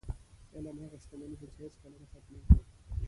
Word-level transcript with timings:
علم 0.55 0.75
هغه 0.83 0.97
شتمني 1.03 1.35
ده، 1.41 1.47
چې 1.53 1.57
هېڅکله 1.63 1.95
نه 2.01 2.07
ختمېږي. 2.11 2.59